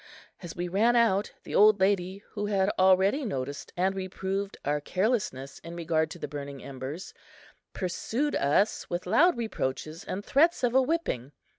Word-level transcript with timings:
As 0.41 0.55
we 0.55 0.67
ran 0.67 0.95
out 0.95 1.31
the 1.43 1.53
old 1.53 1.79
lady, 1.79 2.23
who 2.31 2.47
had 2.47 2.71
already 2.79 3.23
noticed 3.23 3.71
and 3.77 3.93
reproved 3.93 4.57
our 4.65 4.81
carelessness 4.81 5.59
in 5.59 5.75
regard 5.75 6.09
to 6.09 6.17
the 6.17 6.27
burning 6.27 6.63
embers, 6.63 7.13
pursued 7.73 8.33
us 8.35 8.89
with 8.89 9.05
loud 9.05 9.37
reproaches 9.37 10.03
and 10.03 10.25
threats 10.25 10.63
of 10.63 10.73
a 10.73 10.81
whipping. 10.81 11.33